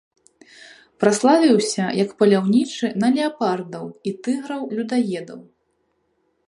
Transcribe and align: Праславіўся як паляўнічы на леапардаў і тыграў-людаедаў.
Праславіўся 1.03 1.85
як 2.03 2.09
паляўнічы 2.21 2.87
на 3.05 3.11
леапардаў 3.19 3.85
і 4.09 4.17
тыграў-людаедаў. 4.29 5.39